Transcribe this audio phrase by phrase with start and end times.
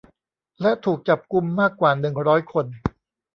[0.61, 2.65] และถูกจับกุมมากกว่าหนึ่งร้อยคน